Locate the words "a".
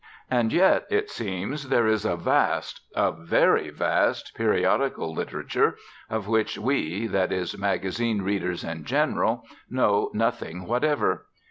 2.05-2.15, 2.95-3.11